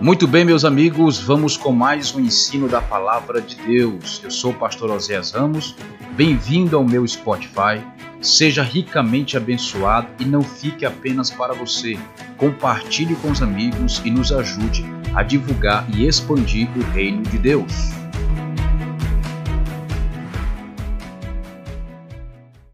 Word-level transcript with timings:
Muito 0.00 0.26
bem, 0.26 0.44
meus 0.44 0.62
amigos, 0.62 1.18
vamos 1.18 1.56
com 1.56 1.72
mais 1.72 2.14
um 2.14 2.20
ensino 2.20 2.68
da 2.68 2.82
palavra 2.82 3.40
de 3.40 3.56
Deus. 3.56 4.20
Eu 4.22 4.30
sou 4.30 4.50
o 4.50 4.54
pastor 4.54 4.90
Oséias 4.90 5.30
Ramos. 5.30 5.74
Bem-vindo 6.14 6.76
ao 6.76 6.84
meu 6.84 7.06
Spotify. 7.08 7.82
Seja 8.20 8.62
ricamente 8.62 9.38
abençoado 9.38 10.08
e 10.20 10.24
não 10.26 10.42
fique 10.42 10.84
apenas 10.84 11.30
para 11.30 11.54
você. 11.54 11.98
Compartilhe 12.36 13.16
com 13.16 13.30
os 13.30 13.40
amigos 13.40 14.02
e 14.04 14.10
nos 14.10 14.30
ajude 14.32 14.84
a 15.14 15.22
divulgar 15.22 15.86
e 15.94 16.06
expandir 16.06 16.68
o 16.76 16.82
reino 16.92 17.22
de 17.22 17.38
Deus. 17.38 18.05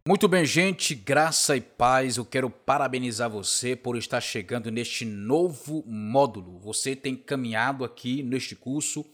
Muito 0.05 0.27
bem, 0.27 0.45
gente, 0.45 0.97
graça 0.97 1.57
e 1.57 1.61
paz. 1.61 2.17
Eu 2.17 2.25
quero 2.25 2.51
parabenizar 2.51 3.31
você 3.31 3.77
por 3.77 3.97
estar 3.97 4.21
chegando 4.21 4.69
neste 4.69 5.05
novo 5.05 5.85
módulo. 5.87 6.59
Você 6.59 6.97
tem 6.97 7.15
caminhado 7.15 7.85
aqui 7.85 8.21
neste 8.21 8.57
curso 8.57 9.07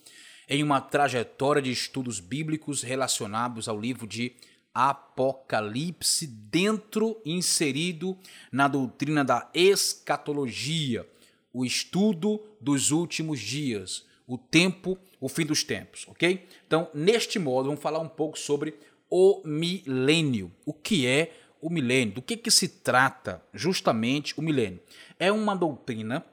em 0.49 0.63
uma 0.63 0.81
trajetória 0.81 1.61
de 1.61 1.71
estudos 1.71 2.21
bíblicos 2.21 2.83
relacionados 2.83 3.69
ao 3.69 3.79
livro 3.79 4.07
de 4.07 4.33
Apocalipse, 4.73 6.27
dentro 6.27 7.21
inserido 7.23 8.17
na 8.51 8.67
doutrina 8.67 9.23
da 9.23 9.47
escatologia, 9.53 11.07
o 11.53 11.67
estudo 11.67 12.43
dos 12.59 12.93
últimos 12.93 13.41
dias, 13.41 14.07
o 14.27 14.39
tempo, 14.39 14.97
o 15.21 15.29
fim 15.29 15.45
dos 15.45 15.63
tempos, 15.63 16.07
ok? 16.09 16.47
Então, 16.67 16.89
neste 16.95 17.39
módulo, 17.39 17.73
vamos 17.73 17.83
falar 17.83 17.99
um 17.99 18.09
pouco 18.09 18.39
sobre 18.39 18.75
o 19.11 19.43
milênio. 19.45 20.53
O 20.65 20.73
que 20.73 21.07
é 21.07 21.33
o 21.61 21.71
milênio? 21.71 22.15
Do 22.15 22.23
que, 22.23 22.37
que 22.37 22.51
se 22.51 22.69
trata 22.69 23.43
justamente 23.53 24.39
o 24.39 24.43
milênio? 24.43 24.81
É 25.19 25.33
uma 25.33 25.55
doutrina 25.55 26.25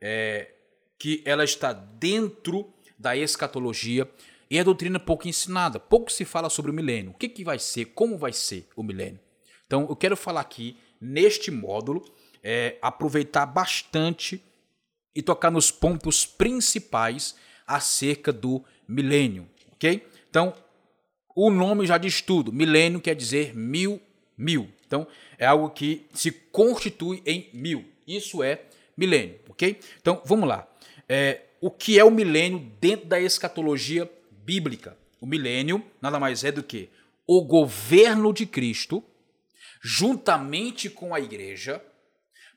é, 0.00 0.50
que 0.98 1.22
ela 1.24 1.44
está 1.44 1.72
dentro 1.72 2.72
da 2.98 3.16
escatologia 3.16 4.08
e 4.50 4.58
é 4.58 4.64
doutrina 4.64 4.98
pouco 4.98 5.28
ensinada. 5.28 5.78
Pouco 5.78 6.10
se 6.10 6.24
fala 6.24 6.50
sobre 6.50 6.70
o 6.70 6.74
milênio. 6.74 7.12
O 7.12 7.14
que, 7.14 7.28
que 7.28 7.44
vai 7.44 7.58
ser, 7.58 7.86
como 7.86 8.18
vai 8.18 8.32
ser 8.32 8.66
o 8.74 8.82
milênio. 8.82 9.20
Então, 9.66 9.86
eu 9.88 9.94
quero 9.94 10.16
falar 10.16 10.40
aqui, 10.40 10.76
neste 11.00 11.50
módulo, 11.50 12.04
é, 12.42 12.76
aproveitar 12.82 13.46
bastante 13.46 14.42
e 15.14 15.22
tocar 15.22 15.50
nos 15.50 15.70
pontos 15.70 16.26
principais 16.26 17.36
acerca 17.66 18.32
do 18.32 18.64
milênio, 18.88 19.48
ok? 19.72 20.06
Então, 20.28 20.52
o 21.34 21.50
nome 21.50 21.86
já 21.86 21.98
diz 21.98 22.20
tudo. 22.20 22.52
Milênio 22.52 23.00
quer 23.00 23.14
dizer 23.14 23.54
mil, 23.54 24.00
mil. 24.36 24.68
Então, 24.86 25.06
é 25.38 25.46
algo 25.46 25.70
que 25.70 26.06
se 26.12 26.30
constitui 26.30 27.22
em 27.24 27.48
mil. 27.52 27.84
Isso 28.06 28.42
é 28.42 28.62
milênio, 28.96 29.38
ok? 29.48 29.78
Então, 30.00 30.20
vamos 30.24 30.48
lá. 30.48 30.68
É, 31.08 31.42
o 31.60 31.70
que 31.70 31.98
é 31.98 32.04
o 32.04 32.10
milênio 32.10 32.58
dentro 32.80 33.06
da 33.06 33.20
escatologia 33.20 34.10
bíblica? 34.44 34.96
O 35.20 35.26
milênio 35.26 35.84
nada 36.00 36.18
mais 36.18 36.42
é 36.44 36.50
do 36.50 36.62
que 36.62 36.88
o 37.26 37.42
governo 37.44 38.32
de 38.32 38.46
Cristo, 38.46 39.04
juntamente 39.82 40.90
com 40.90 41.14
a 41.14 41.20
igreja, 41.20 41.82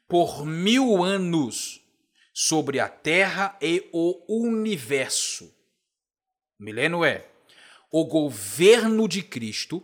por 0.07 0.45
mil 0.45 1.03
anos 1.03 1.81
sobre 2.33 2.79
a 2.79 2.89
terra 2.89 3.55
e 3.61 3.87
o 3.91 4.23
universo. 4.27 5.45
O 6.59 6.63
milênio 6.63 7.05
é 7.05 7.27
o 7.93 8.03
governo 8.05 9.07
de 9.07 9.21
Cristo 9.21 9.83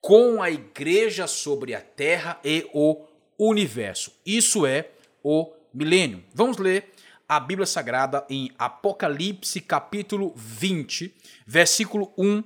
com 0.00 0.40
a 0.40 0.50
igreja 0.50 1.26
sobre 1.26 1.74
a 1.74 1.82
terra 1.82 2.40
e 2.42 2.66
o 2.72 3.04
universo. 3.38 4.10
Isso 4.24 4.64
é 4.64 4.88
o 5.22 5.52
milênio. 5.74 6.24
Vamos 6.32 6.56
ler 6.56 6.94
a 7.28 7.38
Bíblia 7.38 7.66
Sagrada 7.66 8.24
em 8.30 8.50
Apocalipse, 8.58 9.60
capítulo 9.60 10.32
20, 10.34 11.14
versículo 11.46 12.10
1 12.16 12.42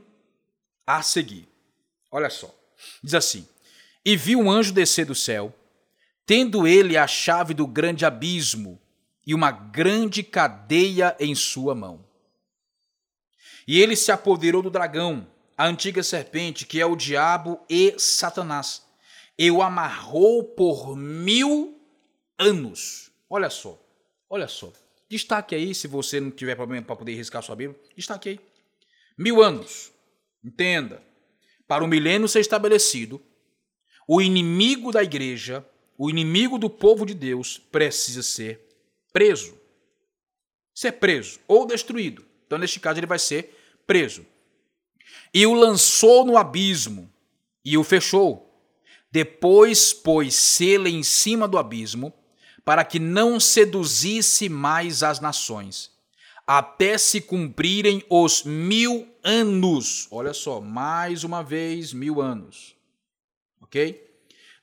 a 0.84 1.02
seguir. 1.02 1.46
Olha 2.10 2.28
só. 2.28 2.52
Diz 3.00 3.14
assim: 3.14 3.46
E 4.04 4.16
vi 4.16 4.34
um 4.34 4.50
anjo 4.50 4.72
descer 4.72 5.06
do 5.06 5.14
céu, 5.14 5.54
tendo 6.26 6.66
ele 6.66 6.96
a 6.96 7.06
chave 7.06 7.54
do 7.54 7.64
grande 7.64 8.04
abismo 8.04 8.80
e 9.24 9.36
uma 9.36 9.52
grande 9.52 10.24
cadeia 10.24 11.16
em 11.20 11.32
sua 11.32 11.76
mão. 11.76 12.11
E 13.66 13.80
ele 13.80 13.96
se 13.96 14.10
apoderou 14.10 14.62
do 14.62 14.70
dragão, 14.70 15.26
a 15.56 15.66
antiga 15.66 16.02
serpente, 16.02 16.66
que 16.66 16.80
é 16.80 16.86
o 16.86 16.96
diabo 16.96 17.60
e 17.68 17.94
Satanás, 17.98 18.82
e 19.38 19.50
o 19.50 19.62
amarrou 19.62 20.44
por 20.44 20.96
mil 20.96 21.80
anos. 22.38 23.10
Olha 23.28 23.50
só, 23.50 23.80
olha 24.28 24.48
só. 24.48 24.72
Destaque 25.08 25.54
aí, 25.54 25.74
se 25.74 25.86
você 25.86 26.18
não 26.20 26.30
tiver 26.30 26.56
problema 26.56 26.86
para 26.86 26.96
poder 26.96 27.14
riscar 27.14 27.42
sua 27.42 27.54
Bíblia, 27.54 27.78
destaque 27.96 28.30
aí. 28.30 28.40
Mil 29.16 29.42
anos. 29.42 29.92
Entenda. 30.42 31.02
Para 31.68 31.84
o 31.84 31.86
milênio 31.86 32.26
ser 32.26 32.40
estabelecido, 32.40 33.22
o 34.08 34.20
inimigo 34.20 34.90
da 34.90 35.02
igreja, 35.02 35.64
o 35.96 36.10
inimigo 36.10 36.58
do 36.58 36.68
povo 36.68 37.06
de 37.06 37.14
Deus, 37.14 37.58
precisa 37.58 38.22
ser 38.22 38.60
preso. 39.12 39.56
Ser 40.74 40.92
preso 40.92 41.38
ou 41.46 41.66
destruído. 41.66 42.24
Então, 42.52 42.60
neste 42.60 42.78
caso, 42.78 43.00
ele 43.00 43.06
vai 43.06 43.18
ser 43.18 43.58
preso. 43.86 44.26
E 45.32 45.46
o 45.46 45.54
lançou 45.54 46.22
no 46.22 46.36
abismo 46.36 47.10
e 47.64 47.78
o 47.78 47.82
fechou. 47.82 48.54
Depois 49.10 49.94
pôs 49.94 50.34
selo 50.34 50.86
em 50.86 51.02
cima 51.02 51.48
do 51.48 51.56
abismo, 51.56 52.12
para 52.62 52.84
que 52.84 52.98
não 52.98 53.40
seduzisse 53.40 54.50
mais 54.50 55.02
as 55.02 55.18
nações, 55.18 55.92
até 56.46 56.98
se 56.98 57.22
cumprirem 57.22 58.04
os 58.10 58.42
mil 58.44 59.08
anos. 59.24 60.06
Olha 60.10 60.34
só, 60.34 60.60
mais 60.60 61.24
uma 61.24 61.42
vez, 61.42 61.94
mil 61.94 62.20
anos. 62.20 62.76
Ok? 63.62 64.14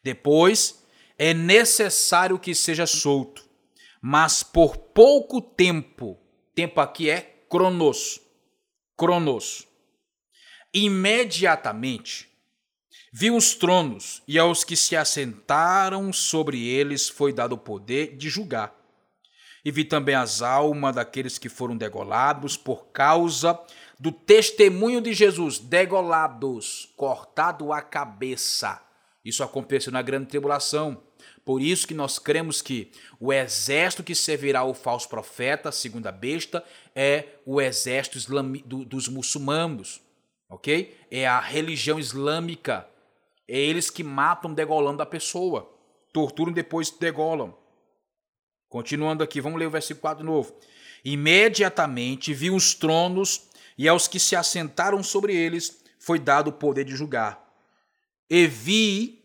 Depois 0.03 0.83
é 1.17 1.33
necessário 1.33 2.37
que 2.37 2.53
seja 2.53 2.85
solto, 2.85 3.43
mas 3.99 4.43
por 4.43 4.77
pouco 4.77 5.41
tempo. 5.41 6.19
Tempo 6.53 6.79
aqui 6.81 7.09
é 7.09 7.38
cronos. 7.49 8.21
Cronos. 8.95 9.67
Imediatamente 10.73 12.29
viu 13.11 13.35
os 13.35 13.55
tronos 13.55 14.21
e 14.27 14.37
aos 14.37 14.63
que 14.63 14.75
se 14.75 14.95
assentaram 14.95 16.13
sobre 16.13 16.67
eles 16.67 17.09
foi 17.09 17.33
dado 17.33 17.53
o 17.53 17.57
poder 17.57 18.15
de 18.15 18.29
julgar. 18.29 18.75
E 19.65 19.71
vi 19.71 19.83
também 19.83 20.15
as 20.15 20.41
almas 20.41 20.95
daqueles 20.95 21.37
que 21.37 21.49
foram 21.49 21.75
degolados 21.75 22.55
por 22.55 22.87
causa 22.91 23.59
do 23.99 24.11
testemunho 24.11 25.01
de 25.01 25.13
Jesus, 25.13 25.59
degolados, 25.59 26.93
cortado 26.95 27.73
a 27.73 27.81
cabeça. 27.81 28.81
Isso 29.25 29.43
aconteceu 29.43 29.91
na 29.91 30.01
grande 30.01 30.27
tribulação. 30.27 31.03
Por 31.49 31.63
isso 31.63 31.87
que 31.87 31.95
nós 31.95 32.19
cremos 32.19 32.61
que 32.61 32.91
o 33.19 33.33
exército 33.33 34.03
que 34.03 34.13
servirá 34.13 34.59
ao 34.59 34.71
falso 34.75 35.09
profeta, 35.09 35.71
segundo 35.71 36.05
a 36.05 36.11
besta, 36.11 36.63
é 36.93 37.25
o 37.43 37.59
exército 37.59 38.19
do, 38.67 38.85
dos 38.85 39.07
muçulmanos, 39.07 39.99
ok? 40.47 40.95
É 41.09 41.25
a 41.25 41.39
religião 41.39 41.97
islâmica. 41.97 42.87
É 43.47 43.57
eles 43.57 43.89
que 43.89 44.03
matam 44.03 44.53
degolando 44.53 45.01
a 45.01 45.07
pessoa, 45.07 45.67
torturam 46.13 46.53
depois 46.53 46.91
degolam. 46.91 47.57
Continuando 48.67 49.23
aqui, 49.23 49.41
vamos 49.41 49.57
ler 49.57 49.65
o 49.65 49.71
versículo 49.71 50.01
4 50.01 50.23
de 50.23 50.29
novo. 50.29 50.53
Imediatamente 51.03 52.31
viu 52.31 52.53
os 52.53 52.75
tronos 52.75 53.49
e 53.75 53.87
aos 53.87 54.07
que 54.07 54.19
se 54.19 54.35
assentaram 54.35 55.01
sobre 55.01 55.35
eles 55.35 55.83
foi 55.97 56.19
dado 56.19 56.49
o 56.49 56.53
poder 56.53 56.83
de 56.83 56.95
julgar. 56.95 57.43
E 58.29 58.45
vi 58.45 59.18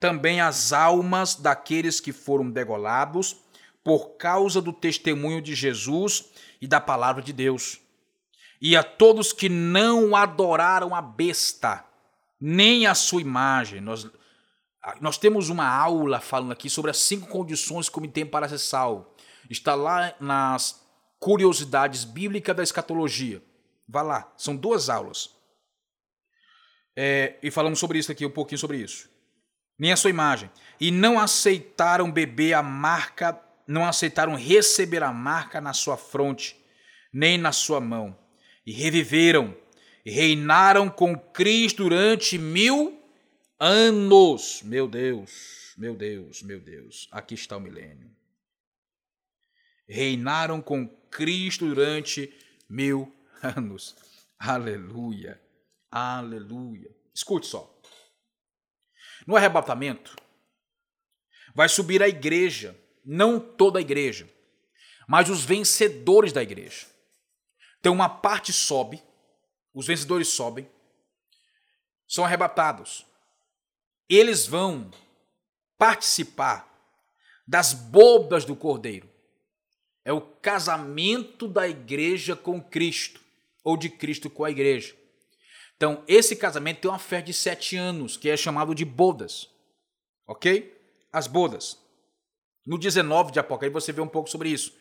também 0.00 0.40
as 0.40 0.72
almas 0.72 1.34
daqueles 1.34 2.00
que 2.00 2.12
foram 2.12 2.50
degolados 2.50 3.36
por 3.82 4.16
causa 4.16 4.60
do 4.60 4.72
testemunho 4.72 5.40
de 5.40 5.54
Jesus 5.54 6.26
e 6.60 6.66
da 6.66 6.80
palavra 6.80 7.22
de 7.22 7.32
Deus. 7.32 7.80
E 8.60 8.76
a 8.76 8.82
todos 8.82 9.32
que 9.32 9.48
não 9.48 10.14
adoraram 10.14 10.94
a 10.94 11.00
besta, 11.00 11.84
nem 12.40 12.86
a 12.86 12.94
sua 12.94 13.20
imagem. 13.20 13.80
Nós, 13.80 14.06
nós 15.00 15.16
temos 15.16 15.48
uma 15.48 15.68
aula 15.68 16.20
falando 16.20 16.52
aqui 16.52 16.68
sobre 16.68 16.90
as 16.90 16.98
cinco 16.98 17.28
condições 17.28 17.88
que 17.88 17.98
o 17.98 18.08
tem 18.08 18.26
para 18.26 18.48
ser 18.48 18.58
salvo. 18.58 19.06
Está 19.48 19.74
lá 19.74 20.14
nas 20.20 20.84
curiosidades 21.18 22.04
bíblicas 22.04 22.54
da 22.54 22.62
escatologia. 22.62 23.42
Vá 23.88 24.02
lá, 24.02 24.32
são 24.36 24.54
duas 24.54 24.88
aulas. 24.88 25.30
É, 26.94 27.38
e 27.42 27.50
falamos 27.50 27.78
sobre 27.78 27.98
isso 27.98 28.12
aqui, 28.12 28.26
um 28.26 28.30
pouquinho 28.30 28.58
sobre 28.58 28.78
isso 28.78 29.08
nem 29.78 29.92
a 29.92 29.96
sua 29.96 30.10
imagem, 30.10 30.50
e 30.80 30.90
não 30.90 31.18
aceitaram 31.18 32.10
beber 32.10 32.54
a 32.54 32.62
marca, 32.62 33.40
não 33.66 33.86
aceitaram 33.86 34.34
receber 34.34 35.02
a 35.02 35.12
marca 35.12 35.60
na 35.60 35.72
sua 35.72 35.96
fronte, 35.96 36.56
nem 37.12 37.38
na 37.38 37.52
sua 37.52 37.80
mão, 37.80 38.18
e 38.66 38.72
reviveram, 38.72 39.56
e 40.04 40.10
reinaram 40.10 40.88
com 40.88 41.16
Cristo 41.18 41.84
durante 41.84 42.38
mil 42.38 43.00
anos. 43.58 44.62
Meu 44.62 44.88
Deus, 44.88 45.74
meu 45.76 45.94
Deus, 45.94 46.42
meu 46.42 46.60
Deus, 46.60 47.08
aqui 47.12 47.34
está 47.34 47.56
o 47.56 47.60
milênio. 47.60 48.10
reinaram 49.88 50.60
com 50.60 50.86
Cristo 51.10 51.66
durante 51.66 52.32
mil 52.68 53.12
anos. 53.42 53.96
Aleluia. 54.38 55.40
Aleluia. 55.90 56.94
Escute 57.14 57.46
só. 57.46 57.77
No 59.28 59.36
arrebatamento, 59.36 60.16
vai 61.54 61.68
subir 61.68 62.02
a 62.02 62.08
igreja, 62.08 62.74
não 63.04 63.38
toda 63.38 63.78
a 63.78 63.82
igreja, 63.82 64.26
mas 65.06 65.28
os 65.28 65.44
vencedores 65.44 66.32
da 66.32 66.42
igreja. 66.42 66.86
Então, 67.78 67.92
uma 67.92 68.08
parte 68.08 68.54
sobe, 68.54 69.02
os 69.74 69.86
vencedores 69.86 70.28
sobem, 70.28 70.66
são 72.06 72.24
arrebatados. 72.24 73.04
Eles 74.08 74.46
vão 74.46 74.90
participar 75.76 76.66
das 77.46 77.74
bodas 77.74 78.46
do 78.46 78.56
Cordeiro. 78.56 79.10
É 80.06 80.12
o 80.12 80.22
casamento 80.22 81.46
da 81.46 81.68
igreja 81.68 82.34
com 82.34 82.62
Cristo, 82.62 83.20
ou 83.62 83.76
de 83.76 83.90
Cristo 83.90 84.30
com 84.30 84.42
a 84.42 84.50
igreja. 84.50 84.96
Então, 85.78 86.02
esse 86.08 86.34
casamento 86.34 86.80
tem 86.80 86.90
uma 86.90 86.98
festa 86.98 87.26
de 87.26 87.32
sete 87.32 87.76
anos, 87.76 88.16
que 88.16 88.28
é 88.28 88.36
chamado 88.36 88.74
de 88.74 88.84
bodas. 88.84 89.48
Ok? 90.26 90.76
As 91.12 91.28
bodas. 91.28 91.78
No 92.66 92.76
19 92.76 93.30
de 93.30 93.38
Apocalipse 93.38 93.80
você 93.86 93.92
vê 93.92 94.00
um 94.00 94.08
pouco 94.08 94.28
sobre 94.28 94.48
isso. 94.48 94.74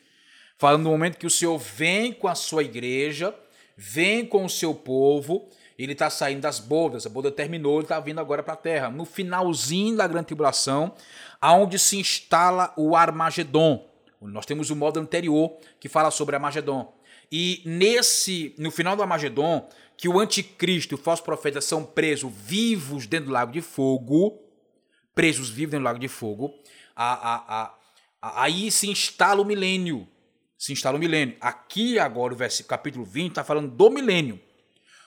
Falando 0.57 0.85
no 0.85 0.89
momento 0.89 1.19
que 1.19 1.27
o 1.27 1.29
Senhor 1.29 1.55
vem 1.59 2.11
com 2.11 2.27
a 2.27 2.33
sua 2.33 2.63
igreja, 2.63 3.33
vem 3.77 4.25
com 4.25 4.43
o 4.43 4.49
seu 4.49 4.73
povo, 4.73 5.47
ele 5.77 5.93
está 5.93 6.09
saindo 6.09 6.41
das 6.41 6.59
bodas, 6.59 7.05
a 7.05 7.09
boda 7.09 7.31
terminou, 7.31 7.75
ele 7.75 7.83
está 7.83 7.99
vindo 7.99 8.19
agora 8.19 8.41
para 8.41 8.53
a 8.53 8.57
terra. 8.57 8.89
No 8.89 9.05
finalzinho 9.05 9.95
da 9.95 10.07
grande 10.07 10.25
tribulação, 10.25 10.95
aonde 11.39 11.77
se 11.77 11.99
instala 11.99 12.73
o 12.75 12.95
Armagedon. 12.95 13.87
Nós 14.19 14.47
temos 14.47 14.71
o 14.71 14.75
modo 14.75 14.99
anterior 14.99 15.55
que 15.79 15.87
fala 15.87 16.09
sobre 16.09 16.35
Armagedon. 16.35 16.96
E 17.31 17.61
nesse, 17.65 18.55
no 18.57 18.71
final 18.71 18.95
do 18.95 19.01
Armagedon, 19.01 19.69
que 19.97 20.07
o 20.07 20.19
anticristo 20.19 20.93
e 20.93 20.95
o 20.95 20.97
falso 20.97 21.23
profeta 21.23 21.59
são 21.59 21.83
presos 21.83 22.31
vivos 22.31 23.07
dentro 23.07 23.27
do 23.27 23.31
lago 23.31 23.51
de 23.51 23.61
fogo, 23.61 24.39
presos 25.13 25.49
vivos 25.49 25.71
dentro 25.71 25.83
do 25.83 25.87
lago 25.87 25.99
de 25.99 26.07
fogo, 26.07 26.53
a, 26.95 27.35
a, 27.35 27.75
a, 28.21 28.43
aí 28.43 28.71
se 28.71 28.87
instala 28.89 29.41
o 29.41 29.45
milênio. 29.45 30.07
Se 30.57 30.71
instala 30.71 30.97
o 30.97 30.99
milênio. 30.99 31.35
Aqui 31.41 31.99
agora 31.99 32.33
o 32.33 32.37
versículo, 32.37 32.69
capítulo 32.69 33.05
20 33.05 33.29
está 33.29 33.43
falando 33.43 33.69
do 33.69 33.89
milênio. 33.89 34.39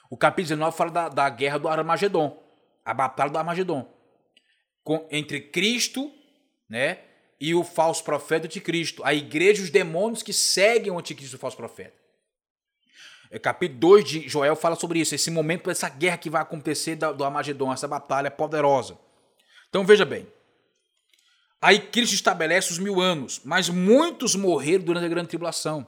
O 0.09 0.17
capítulo 0.17 0.49
19 0.55 0.77
fala 0.77 0.91
da, 0.91 1.09
da 1.09 1.29
guerra 1.29 1.57
do 1.57 1.69
Armagedon, 1.69 2.37
a 2.83 2.93
batalha 2.93 3.31
do 3.31 3.37
Armagedon. 3.37 3.89
Com, 4.83 5.07
entre 5.09 5.39
Cristo 5.39 6.11
né, 6.69 6.99
e 7.39 7.55
o 7.55 7.63
falso 7.63 8.03
profeta 8.03 8.47
de 8.47 8.59
Cristo. 8.59 9.03
A 9.05 9.13
igreja 9.13 9.61
e 9.61 9.63
os 9.63 9.69
demônios 9.69 10.21
que 10.21 10.33
seguem 10.33 10.91
o 10.91 10.99
anticristo 10.99 11.35
e 11.35 11.37
o 11.37 11.39
falso 11.39 11.55
profeta. 11.55 12.00
É, 13.33 13.39
capítulo 13.39 13.79
2 13.79 14.03
de 14.03 14.27
Joel 14.27 14.57
fala 14.57 14.75
sobre 14.75 14.99
isso, 14.99 15.15
esse 15.15 15.31
momento, 15.31 15.71
essa 15.71 15.87
guerra 15.87 16.17
que 16.17 16.29
vai 16.29 16.41
acontecer 16.41 16.97
do, 16.97 17.13
do 17.13 17.23
Armagedon, 17.23 17.71
essa 17.71 17.87
batalha 17.87 18.29
poderosa. 18.29 18.99
Então 19.69 19.85
veja 19.85 20.03
bem. 20.03 20.27
Aí 21.61 21.79
Cristo 21.79 22.13
estabelece 22.13 22.73
os 22.73 22.77
mil 22.77 22.99
anos, 22.99 23.39
mas 23.45 23.69
muitos 23.69 24.35
morreram 24.35 24.83
durante 24.83 25.05
a 25.05 25.09
grande 25.09 25.29
tribulação. 25.29 25.87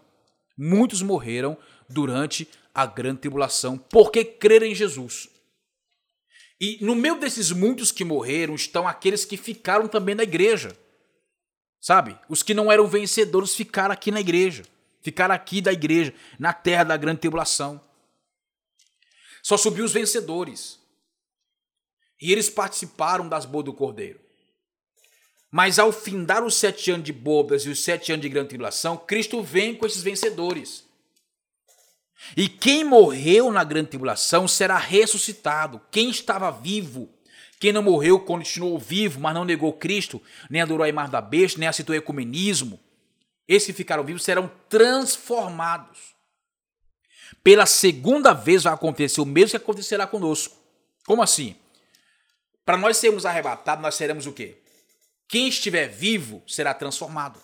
Muitos 0.57 1.01
morreram 1.01 1.57
durante 1.90 2.48
a 2.74 2.86
grande 2.86 3.19
tribulação, 3.19 3.78
porque 3.78 4.24
creram 4.24 4.68
em 4.68 4.75
Jesus. 4.75 5.28
E 6.62 6.78
no 6.80 6.95
meio 6.95 7.19
desses 7.19 7.51
muitos 7.51 7.92
que 7.92 8.06
morreram 8.06 8.56
estão 8.56 8.88
aqueles 8.88 9.25
que 9.25 9.36
ficaram 9.36 9.90
também 9.90 10.16
na 10.16 10.24
igreja. 10.24 10.78
Sabe? 11.81 12.18
Os 12.30 12.42
que 12.42 12.54
não 12.54 12.72
eram 12.72 12.88
vencedores 12.88 13.54
ficaram 13.54 13.92
aqui 13.92 14.12
na 14.12 14.22
igreja. 14.22 14.63
Ficaram 15.04 15.36
aqui 15.36 15.62
da 15.62 15.74
igreja, 15.74 16.14
na 16.40 16.54
terra 16.54 16.86
da 16.86 16.98
grande 16.98 17.20
tribulação. 17.20 17.80
Só 19.44 19.58
subiu 19.58 19.84
os 19.84 19.92
vencedores. 19.92 20.80
E 22.22 22.32
eles 22.32 22.50
participaram 22.50 23.28
das 23.28 23.46
boas 23.46 23.66
do 23.66 23.74
Cordeiro. 23.74 24.22
Mas 25.52 25.78
ao 25.78 25.92
findar 25.92 26.44
os 26.44 26.56
sete 26.56 26.90
anos 26.90 27.06
de 27.06 27.12
bodas 27.12 27.66
e 27.66 27.70
os 27.70 27.84
sete 27.84 28.14
anos 28.14 28.24
de 28.24 28.30
grande 28.30 28.50
tribulação, 28.50 28.96
Cristo 28.98 29.44
vem 29.44 29.76
com 29.76 29.86
esses 29.86 30.02
vencedores. 30.02 30.86
E 32.38 32.48
quem 32.48 32.86
morreu 32.86 33.52
na 33.52 33.64
grande 33.66 33.90
tribulação 33.90 34.48
será 34.48 34.78
ressuscitado. 34.78 35.82
Quem 35.92 36.10
estava 36.10 36.50
vivo, 36.50 37.10
quem 37.60 37.74
não 37.74 37.84
morreu 37.84 38.20
continuou 38.22 38.80
vivo, 38.80 39.20
mas 39.20 39.34
não 39.34 39.44
negou 39.44 39.74
Cristo, 39.74 40.22
nem 40.50 40.62
adorou 40.62 40.86
a 40.86 40.90
imagem 40.90 41.12
da 41.12 41.22
besta, 41.22 41.60
nem 41.60 41.68
aceitou 41.68 41.94
o 41.94 41.98
ecumenismo, 41.98 42.80
esses 43.48 43.68
que 43.68 43.74
ficaram 43.74 44.04
vivos 44.04 44.24
serão 44.24 44.51
transformados. 44.69 46.13
Pela 47.44 47.66
segunda 47.66 48.34
vez 48.34 48.63
vai 48.63 48.74
acontecer 48.74 49.19
o 49.22 49.25
mesmo 49.25 49.51
que 49.51 49.57
acontecerá 49.57 50.07
conosco. 50.07 50.56
Como 51.06 51.22
assim? 51.22 51.56
Para 52.66 52.78
nós 52.78 52.98
sermos 52.98 53.25
arrebatados, 53.25 53.81
nós 53.81 53.95
seremos 53.95 54.25
o 54.25 54.31
quê? 54.31 54.57
Quem 55.28 55.48
estiver 55.48 55.88
vivo 55.88 56.42
será 56.48 56.74
transformado. 56.74 57.40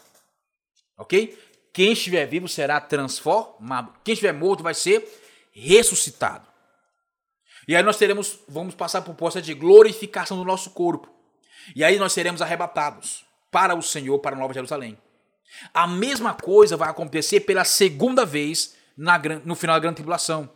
Ok? 0.98 1.38
Quem 1.74 1.92
estiver 1.92 2.25
vivo 2.25 2.48
será 2.48 2.80
transformado. 2.80 3.94
Quem 4.04 4.13
estiver 4.13 4.34
morto 4.34 4.63
vai 4.63 4.74
ser 4.74 5.07
ressuscitado. 5.51 6.48
E 7.68 7.75
aí 7.75 7.84
nós 7.84 7.98
teremos, 7.98 8.40
vamos 8.48 8.74
passar 8.74 9.01
por 9.01 9.13
poça 9.16 9.42
de 9.42 9.54
glorificação 9.54 10.38
do 10.38 10.46
nosso 10.46 10.72
corpo. 10.72 11.10
E 11.75 11.84
aí 11.84 12.00
nós 12.00 12.13
seremos 12.13 12.42
arrebatados 12.42 13.25
para 13.51 13.75
o 13.75 13.81
Senhor, 13.81 14.19
para 14.19 14.36
a 14.36 14.40
Nova 14.40 14.54
Jerusalém. 14.54 14.98
A 15.74 15.88
mesma 15.88 16.34
coisa 16.34 16.78
vai 16.78 16.90
acontecer 16.90 17.42
pela 17.42 17.63
segunda 17.63 18.25
vez 18.25 18.75
na, 18.96 19.19
no 19.46 19.56
final 19.56 19.75
da 19.75 19.81
grande 19.81 19.96
tribulação. 19.96 20.50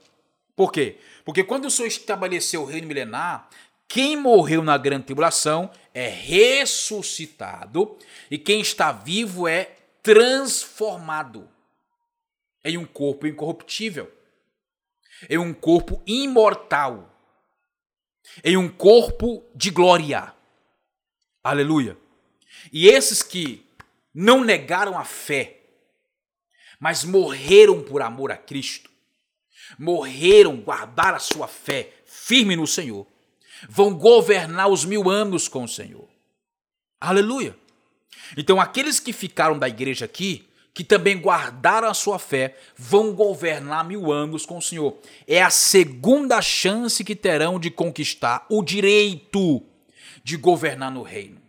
Por 0.55 0.71
quê? 0.71 0.97
Porque 1.25 1.43
quando 1.43 1.65
o 1.65 1.71
Senhor 1.71 1.87
estabeleceu 1.87 2.61
o 2.61 2.65
reino 2.65 2.87
milenar, 2.87 3.49
quem 3.87 4.17
morreu 4.17 4.63
na 4.63 4.77
grande 4.77 5.05
tribulação 5.05 5.69
é 5.93 6.07
ressuscitado 6.07 7.97
e 8.29 8.37
quem 8.37 8.61
está 8.61 8.91
vivo 8.91 9.47
é 9.47 9.75
transformado 10.01 11.49
em 12.63 12.77
um 12.77 12.85
corpo 12.85 13.27
incorruptível, 13.27 14.11
em 15.29 15.37
um 15.37 15.53
corpo 15.53 16.01
imortal, 16.05 17.09
em 18.43 18.57
um 18.57 18.69
corpo 18.69 19.43
de 19.53 19.69
glória. 19.69 20.33
Aleluia. 21.43 21.97
E 22.71 22.87
esses 22.87 23.21
que 23.21 23.62
não 24.13 24.43
negaram 24.43 24.97
a 24.97 25.03
fé, 25.03 25.59
mas 26.79 27.03
morreram 27.03 27.81
por 27.81 28.01
amor 28.01 28.31
a 28.31 28.37
Cristo, 28.37 28.89
morreram, 29.79 30.57
guardaram 30.57 31.15
a 31.15 31.19
sua 31.19 31.47
fé 31.47 31.91
firme 32.05 32.55
no 32.55 32.67
Senhor, 32.67 33.07
vão 33.67 33.93
governar 33.93 34.67
os 34.67 34.85
mil 34.85 35.09
anos 35.09 35.47
com 35.47 35.63
o 35.63 35.67
Senhor. 35.67 36.07
Aleluia! 36.99 37.57
Então, 38.37 38.59
aqueles 38.59 38.99
que 38.99 39.11
ficaram 39.11 39.57
da 39.57 39.67
igreja 39.67 40.05
aqui, 40.05 40.47
que 40.73 40.83
também 40.83 41.19
guardaram 41.19 41.87
a 41.87 41.93
sua 41.93 42.17
fé, 42.17 42.57
vão 42.75 43.13
governar 43.13 43.85
mil 43.85 44.11
anos 44.11 44.45
com 44.45 44.57
o 44.57 44.61
Senhor. 44.61 44.97
É 45.27 45.41
a 45.41 45.49
segunda 45.49 46.41
chance 46.41 47.03
que 47.03 47.15
terão 47.15 47.59
de 47.59 47.69
conquistar 47.69 48.45
o 48.49 48.63
direito 48.63 49.63
de 50.23 50.35
governar 50.37 50.91
no 50.91 51.03
reino. 51.03 51.41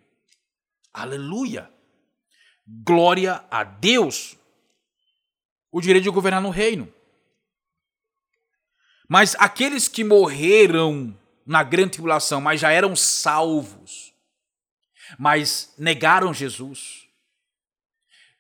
Aleluia! 0.93 1.74
Glória 2.67 3.45
a 3.51 3.63
Deus! 3.63 4.37
O 5.71 5.81
direito 5.81 6.05
de 6.05 6.11
governar 6.11 6.41
no 6.41 6.51
reino. 6.51 6.93
Mas 9.09 9.35
aqueles 9.39 9.89
que 9.89 10.03
morreram 10.03 11.17
na 11.47 11.63
grande 11.63 11.93
tribulação, 11.93 12.41
mas 12.41 12.61
já 12.61 12.71
eram 12.71 12.97
salvos, 12.97 14.15
mas 15.19 15.75
negaram 15.77 16.33
Jesus 16.33 17.07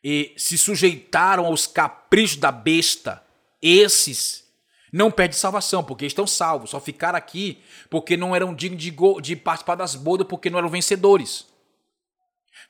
e 0.02 0.34
se 0.36 0.56
sujeitaram 0.56 1.46
aos 1.46 1.66
caprichos 1.66 2.36
da 2.36 2.52
besta, 2.52 3.22
esses 3.60 4.44
não 4.92 5.10
perdem 5.10 5.36
salvação, 5.36 5.82
porque 5.82 6.06
estão 6.06 6.26
salvos, 6.26 6.70
só 6.70 6.80
ficaram 6.80 7.18
aqui 7.18 7.62
porque 7.90 8.16
não 8.16 8.34
eram 8.34 8.54
dignos 8.54 8.82
de, 8.82 8.94
de 9.22 9.36
participar 9.36 9.74
das 9.74 9.94
bodas, 9.94 10.26
porque 10.26 10.48
não 10.48 10.58
eram 10.58 10.68
vencedores 10.68 11.46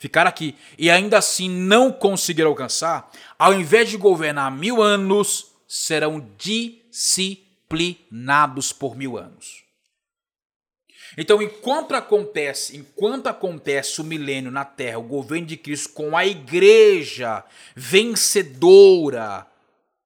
ficar 0.05 0.27
aqui 0.27 0.55
e 0.79 0.91
ainda 0.91 1.17
assim 1.17 1.49
não 1.49 1.91
conseguir 1.91 2.43
alcançar, 2.43 3.11
ao 3.39 3.55
invés 3.55 3.89
de 3.89 3.97
governar 3.97 4.53
mil 4.53 4.83
anos, 4.83 5.47
serão 5.67 6.29
disciplinados 6.37 8.71
por 8.71 8.95
mil 8.95 9.17
anos. 9.17 9.65
Então, 11.17 11.41
enquanto 11.41 11.95
acontece, 11.95 12.77
enquanto 12.77 13.29
acontece 13.29 14.03
o 14.03 14.05
milênio 14.05 14.51
na 14.51 14.67
terra, 14.67 14.99
o 14.99 15.03
governo 15.03 15.47
de 15.47 15.57
Cristo 15.57 15.95
com 15.95 16.15
a 16.15 16.27
igreja 16.27 17.43
vencedora, 17.75 19.47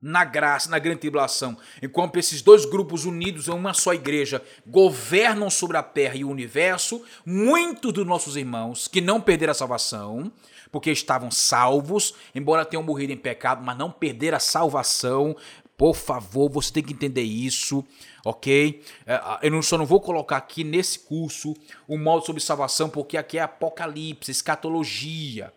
na 0.01 0.25
graça, 0.25 0.71
na 0.71 0.79
grande 0.79 1.01
tribulação, 1.01 1.57
enquanto 1.83 2.17
esses 2.17 2.41
dois 2.41 2.65
grupos 2.65 3.05
unidos 3.05 3.49
em 3.49 3.53
uma 3.53 3.75
só 3.75 3.93
igreja 3.93 4.43
governam 4.67 5.51
sobre 5.51 5.77
a 5.77 5.83
terra 5.83 6.15
e 6.15 6.25
o 6.25 6.31
universo, 6.31 7.03
muitos 7.27 7.93
dos 7.93 8.07
nossos 8.07 8.37
irmãos 8.37 8.87
que 8.87 9.01
não 9.01 9.21
perderam 9.21 9.51
a 9.51 9.55
salvação, 9.55 10.31
porque 10.71 10.91
estavam 10.91 11.31
salvos, 11.31 12.15
embora 12.35 12.65
tenham 12.65 12.83
morrido 12.83 13.13
em 13.13 13.17
pecado, 13.17 13.65
mas 13.65 13.77
não 13.77 13.91
perderam 13.91 14.37
a 14.37 14.41
salvação. 14.41 15.37
Por 15.77 15.95
favor, 15.95 16.51
você 16.51 16.73
tem 16.73 16.83
que 16.83 16.93
entender 16.93 17.23
isso, 17.23 17.85
ok? 18.25 18.83
É, 19.07 19.21
eu 19.43 19.63
só 19.63 19.79
não 19.79 19.87
vou 19.87 20.01
colocar 20.01 20.37
aqui 20.37 20.65
nesse 20.65 20.99
curso 20.99 21.55
o 21.87 21.97
modo 21.97 22.27
sobre 22.27 22.43
salvação, 22.43 22.89
porque 22.89 23.17
aqui 23.17 23.39
é 23.39 23.43
apocalipse, 23.43 24.31
escatologia. 24.31 25.53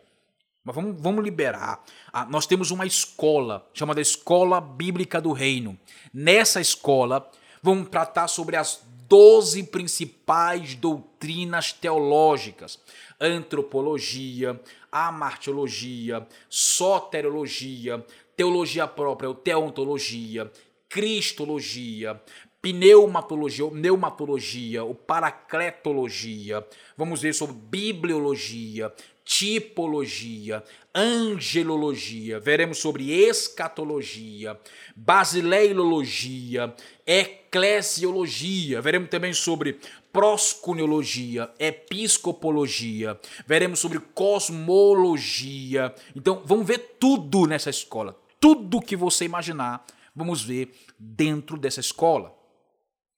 Mas 0.63 0.75
vamos, 0.75 1.01
vamos 1.01 1.24
liberar. 1.24 1.84
Ah, 2.13 2.25
nós 2.25 2.46
temos 2.46 2.70
uma 2.70 2.86
escola 2.86 3.68
chamada 3.74 4.00
Escola 4.00 4.62
Bíblica 4.62 5.20
do 5.20 5.32
Reino. 5.32 5.77
Nessa 6.13 6.62
escola, 6.62 7.30
vamos 7.63 7.89
tratar 7.89 8.27
sobre 8.27 8.56
as 8.56 8.84
12 9.08 9.63
principais 9.63 10.75
doutrinas 10.75 11.74
teológicas: 11.74 12.80
antropologia, 13.20 14.62
amartiologia, 14.91 16.27
soteriologia, 16.48 18.06
teologia 18.38 18.88
própria 18.88 19.30
ou 19.30 19.36
teontologia, 19.36 20.51
cristologia, 20.88 22.22
pneumatologia 22.62 23.65
ou 23.65 23.72
pneumatologia, 23.72 24.84
ou 24.84 24.94
paracletologia. 24.94 26.65
Vamos 26.96 27.22
ver 27.22 27.34
sobre 27.34 27.56
bibliologia, 27.56 28.94
tipologia, 29.24 30.63
angelologia, 30.94 32.40
veremos 32.40 32.80
sobre 32.80 33.12
escatologia, 33.12 34.60
basileilologia, 34.96 36.74
eclesiologia, 37.06 38.82
veremos 38.82 39.10
também 39.10 39.34
sobre 39.34 39.80
proscuniologia, 40.12 41.50
episcopologia, 41.58 43.20
veremos 43.46 43.80
sobre 43.80 44.00
cosmologia. 44.00 45.96
Então, 46.16 46.42
vamos 46.46 46.68
ver 46.68 46.98
tudo 47.00 47.46
nessa 47.46 47.70
escola, 47.70 48.20
tudo 48.40 48.82
que 48.82 48.96
você 48.96 49.25
imaginar, 49.25 49.86
vamos 50.16 50.42
ver 50.42 50.74
dentro 51.00 51.58
dessa 51.58 51.80
escola. 51.80 52.36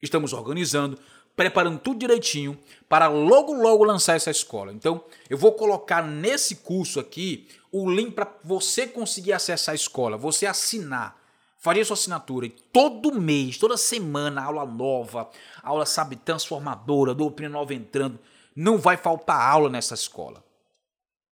Estamos 0.02 0.34
organizando 0.34 1.00
preparando 1.36 1.80
tudo 1.80 2.00
direitinho 2.00 2.58
para 2.88 3.08
logo 3.08 3.54
logo 3.54 3.84
lançar 3.84 4.16
essa 4.16 4.30
escola. 4.30 4.72
Então, 4.72 5.04
eu 5.30 5.38
vou 5.38 5.54
colocar 5.54 6.04
nesse 6.04 6.58
curso 6.58 7.00
aqui 7.00 7.48
o 7.72 7.90
link 7.90 8.12
para 8.12 8.32
você 8.44 8.86
conseguir 8.86 9.34
acessar 9.34 9.74
a 9.74 9.76
escola, 9.76 10.16
você 10.18 10.46
assinar, 10.46 11.20
fazer 11.58 11.86
sua 11.86 11.96
assinatura 11.96 12.46
e 12.46 12.50
todo 12.50 13.20
mês, 13.20 13.58
toda 13.58 13.78
semana, 13.78 14.44
aula 14.44 14.66
nova, 14.66 15.30
aula, 15.64 15.86
sabe, 15.86 16.16
transformadora, 16.16 17.16
doutrina 17.16 17.50
nova 17.50 17.74
entrando, 17.74 18.20
não 18.56 18.78
vai 18.78 18.96
faltar 18.96 19.42
aula 19.42 19.70
nessa 19.70 19.96
escola. 19.96 20.44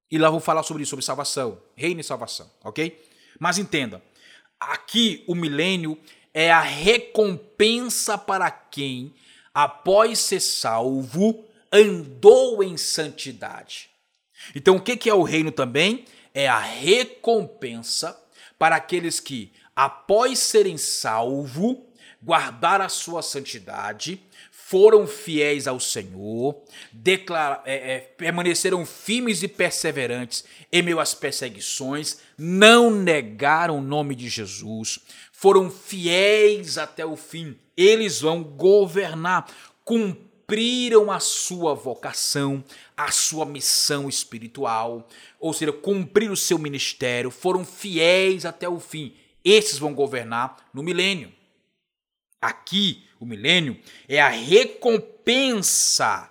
E 0.09 0.17
lá 0.17 0.29
vou 0.29 0.39
falar 0.39 0.63
sobre 0.63 0.83
isso, 0.83 0.89
sobre 0.89 1.05
salvação, 1.05 1.59
reino 1.75 2.01
e 2.01 2.03
salvação, 2.03 2.49
ok? 2.63 2.99
Mas 3.39 3.57
entenda, 3.57 4.01
aqui 4.59 5.23
o 5.27 5.35
milênio 5.35 5.97
é 6.33 6.51
a 6.51 6.61
recompensa 6.61 8.17
para 8.17 8.49
quem 8.49 9.13
após 9.53 10.19
ser 10.19 10.39
salvo, 10.39 11.45
andou 11.71 12.63
em 12.63 12.77
santidade. 12.77 13.89
Então, 14.55 14.75
o 14.75 14.81
que 14.81 15.09
é 15.09 15.13
o 15.13 15.23
reino 15.23 15.51
também? 15.51 16.05
É 16.33 16.47
a 16.47 16.59
recompensa 16.59 18.17
para 18.57 18.75
aqueles 18.75 19.19
que, 19.19 19.51
após 19.75 20.39
serem 20.39 20.77
salvos, 20.77 21.77
guardaram 22.23 22.85
a 22.85 22.89
sua 22.89 23.21
santidade, 23.21 24.21
foram 24.51 25.05
fiéis 25.05 25.67
ao 25.67 25.79
Senhor, 25.79 26.63
declara, 26.93 27.61
é, 27.65 27.95
é, 27.95 27.99
permaneceram 27.99 28.85
firmes 28.85 29.43
e 29.43 29.47
perseverantes 29.47 30.45
em 30.71 30.81
meio 30.81 30.99
às 30.99 31.13
perseguições, 31.13 32.19
não 32.37 32.89
negaram 32.89 33.79
o 33.79 33.81
nome 33.81 34.15
de 34.15 34.29
Jesus, 34.29 34.99
foram 35.33 35.69
fiéis 35.69 36.77
até 36.77 37.05
o 37.05 37.17
fim, 37.17 37.57
eles 37.75 38.21
vão 38.21 38.43
governar, 38.43 39.47
cumpriram 39.83 41.11
a 41.11 41.19
sua 41.19 41.73
vocação, 41.73 42.63
a 42.95 43.11
sua 43.11 43.45
missão 43.45 44.09
espiritual, 44.09 45.07
ou 45.39 45.53
seja, 45.53 45.71
cumpriram 45.71 46.33
o 46.33 46.37
seu 46.37 46.57
ministério, 46.57 47.31
foram 47.31 47.65
fiéis 47.65 48.45
até 48.45 48.67
o 48.67 48.79
fim. 48.79 49.15
Esses 49.43 49.79
vão 49.79 49.93
governar 49.93 50.69
no 50.73 50.83
milênio. 50.83 51.31
Aqui, 52.41 53.07
o 53.19 53.25
milênio 53.25 53.79
é 54.07 54.19
a 54.19 54.29
recompensa 54.29 56.29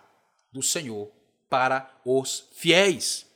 do 0.52 0.62
Senhor 0.62 1.11
para 1.49 1.90
os 2.04 2.49
fiéis. 2.52 3.26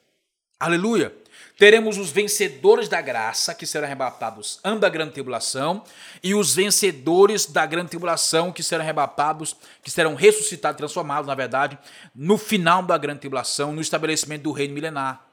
Aleluia! 0.59 1.15
Teremos 1.57 1.99
os 1.99 2.11
vencedores 2.11 2.89
da 2.89 3.01
graça, 3.01 3.55
que 3.55 3.67
serão 3.67 3.87
arrebatados 3.87 4.59
antes 4.65 4.81
da 4.81 4.89
grande 4.89 5.13
tribulação, 5.13 5.85
e 6.23 6.35
os 6.35 6.55
vencedores 6.55 7.47
da 7.47 7.65
grande 7.65 7.91
tribulação, 7.91 8.51
que 8.51 8.63
serão 8.63 8.83
arrebatados, 8.83 9.57
que 9.83 9.91
serão 9.91 10.15
ressuscitados, 10.15 10.77
transformados, 10.77 11.27
na 11.27 11.35
verdade, 11.35 11.79
no 12.15 12.37
final 12.37 12.83
da 12.83 12.99
grande 12.99 13.21
tribulação, 13.21 13.73
no 13.73 13.81
estabelecimento 13.81 14.43
do 14.43 14.53
reino 14.53 14.75
milenar. 14.75 15.25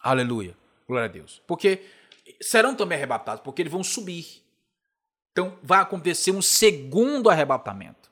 Aleluia. 0.00 0.56
Glória 0.86 1.08
a 1.08 1.12
Deus. 1.12 1.42
Porque 1.46 1.84
serão 2.40 2.74
também 2.74 2.96
arrebatados, 2.96 3.42
porque 3.42 3.62
eles 3.62 3.72
vão 3.72 3.82
subir. 3.82 4.42
Então 5.32 5.58
vai 5.62 5.80
acontecer 5.80 6.30
um 6.30 6.42
segundo 6.42 7.28
arrebatamento, 7.28 8.10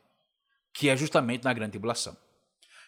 que 0.72 0.88
é 0.88 0.96
justamente 0.96 1.44
na 1.44 1.52
grande 1.52 1.72
tribulação. 1.72 2.16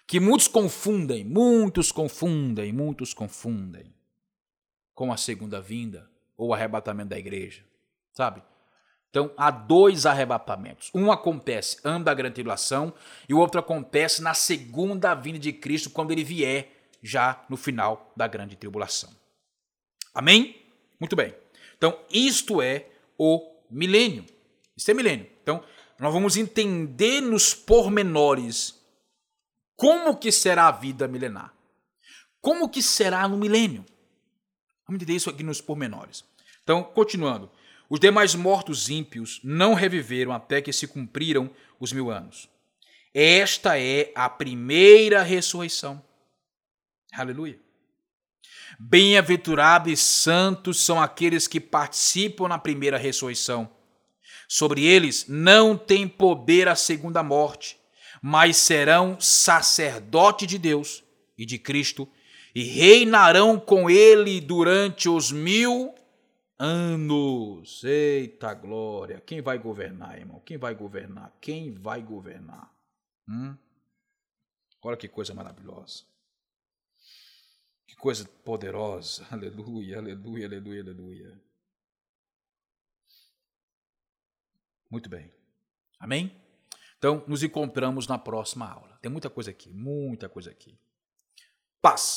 Que 0.08 0.18
muitos 0.18 0.48
confundem, 0.48 1.22
muitos 1.22 1.92
confundem, 1.92 2.72
muitos 2.72 3.12
confundem 3.12 3.94
com 4.94 5.12
a 5.12 5.18
segunda 5.18 5.60
vinda 5.60 6.10
ou 6.34 6.54
arrebatamento 6.54 7.10
da 7.10 7.18
igreja, 7.18 7.62
sabe? 8.14 8.42
Então, 9.10 9.30
há 9.36 9.50
dois 9.50 10.06
arrebatamentos. 10.06 10.90
Um 10.94 11.12
acontece 11.12 11.78
antes 11.84 12.06
da 12.06 12.14
grande 12.14 12.36
tribulação 12.36 12.94
e 13.28 13.34
o 13.34 13.38
outro 13.38 13.60
acontece 13.60 14.22
na 14.22 14.32
segunda 14.32 15.14
vinda 15.14 15.38
de 15.38 15.52
Cristo, 15.52 15.90
quando 15.90 16.10
ele 16.10 16.24
vier 16.24 16.72
já 17.02 17.44
no 17.50 17.58
final 17.58 18.10
da 18.16 18.26
grande 18.26 18.56
tribulação. 18.56 19.10
Amém? 20.14 20.56
Muito 20.98 21.14
bem. 21.14 21.34
Então, 21.76 21.98
isto 22.10 22.62
é 22.62 22.86
o 23.18 23.56
milênio. 23.70 24.24
Isso 24.74 24.90
é 24.90 24.94
milênio. 24.94 25.26
Então, 25.42 25.62
nós 26.00 26.14
vamos 26.14 26.38
entender 26.38 27.20
nos 27.20 27.54
pormenores 27.54 28.77
como 29.78 30.16
que 30.16 30.32
será 30.32 30.66
a 30.66 30.72
vida 30.72 31.06
milenar. 31.06 31.54
Como 32.40 32.68
que 32.68 32.82
será 32.82 33.28
no 33.28 33.36
milênio. 33.36 33.86
Vamos 34.84 35.00
entender 35.00 35.16
isso 35.16 35.30
aqui 35.30 35.44
nos 35.44 35.60
pormenores. 35.60 36.24
Então, 36.64 36.82
continuando. 36.82 37.48
Os 37.88 38.00
demais 38.00 38.34
mortos 38.34 38.90
ímpios 38.90 39.40
não 39.44 39.74
reviveram 39.74 40.32
até 40.32 40.60
que 40.60 40.72
se 40.72 40.88
cumpriram 40.88 41.48
os 41.78 41.92
mil 41.92 42.10
anos. 42.10 42.48
Esta 43.14 43.78
é 43.78 44.10
a 44.16 44.28
primeira 44.28 45.22
ressurreição. 45.22 46.04
Aleluia. 47.12 47.58
Bem-aventurados 48.80 49.92
e 49.92 49.96
santos 49.96 50.80
são 50.80 51.00
aqueles 51.00 51.46
que 51.46 51.60
participam 51.60 52.48
na 52.48 52.58
primeira 52.58 52.98
ressurreição. 52.98 53.70
Sobre 54.48 54.84
eles 54.84 55.26
não 55.28 55.76
tem 55.78 56.08
poder 56.08 56.66
a 56.68 56.74
segunda 56.74 57.22
morte, 57.22 57.77
mas 58.22 58.56
serão 58.56 59.20
sacerdote 59.20 60.46
de 60.46 60.58
Deus 60.58 61.04
e 61.36 61.44
de 61.46 61.58
Cristo 61.58 62.08
e 62.54 62.62
reinarão 62.64 63.58
com 63.58 63.88
ele 63.88 64.40
durante 64.40 65.08
os 65.08 65.30
mil 65.30 65.94
anos. 66.58 67.84
Eita 67.84 68.52
glória! 68.54 69.20
Quem 69.20 69.40
vai 69.40 69.58
governar, 69.58 70.18
irmão? 70.18 70.40
Quem 70.40 70.56
vai 70.58 70.74
governar? 70.74 71.32
Quem 71.40 71.72
vai 71.72 72.02
governar? 72.02 72.74
Hum? 73.28 73.56
Olha 74.82 74.96
que 74.96 75.08
coisa 75.08 75.34
maravilhosa. 75.34 76.04
Que 77.86 77.96
coisa 77.96 78.28
poderosa. 78.44 79.26
Aleluia, 79.30 79.98
aleluia, 79.98 80.46
aleluia, 80.46 80.82
aleluia. 80.82 81.40
Muito 84.90 85.08
bem. 85.08 85.30
Amém? 85.98 86.47
Então, 86.98 87.24
nos 87.28 87.42
encontramos 87.42 88.06
na 88.08 88.18
próxima 88.18 88.68
aula. 88.68 88.98
Tem 89.00 89.10
muita 89.10 89.30
coisa 89.30 89.50
aqui, 89.50 89.72
muita 89.72 90.28
coisa 90.28 90.50
aqui. 90.50 90.76
Paz. 91.80 92.16